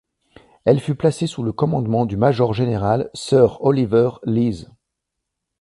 Elle 0.65 0.79
fut 0.79 0.95
placée 0.95 1.27
sous 1.27 1.43
le 1.43 1.53
commandement 1.53 2.07
du 2.07 2.17
Major-Général 2.17 3.11
Sir 3.13 3.61
Oliver 3.63 4.09
Leese. 4.23 4.67